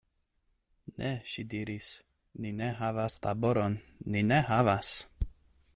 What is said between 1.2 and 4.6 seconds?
ŝi diris, ni ne havas laboron, ni ne